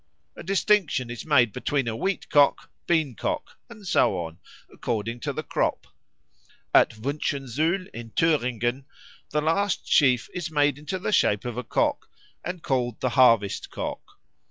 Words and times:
A 0.35 0.41
distinction 0.41 1.11
is 1.11 1.27
made 1.27 1.53
between 1.53 1.87
a 1.87 1.95
Wheat 1.95 2.27
cock, 2.31 2.71
Bean 2.87 3.13
cock, 3.13 3.59
and 3.69 3.85
so 3.85 4.17
on, 4.17 4.39
according 4.73 5.19
to 5.19 5.31
the 5.31 5.43
crop. 5.43 5.85
At 6.73 6.95
Wünschensuhl, 6.95 7.87
in 7.93 8.09
Thüringen, 8.09 8.85
the 9.29 9.41
last 9.41 9.87
sheaf 9.87 10.27
is 10.33 10.49
made 10.49 10.79
into 10.79 10.97
the 10.97 11.11
shape 11.11 11.45
of 11.45 11.55
a 11.55 11.63
cock, 11.63 12.09
and 12.43 12.63
called 12.63 12.99
the 12.99 13.09
Harvest 13.09 13.69
cock. 13.69 14.01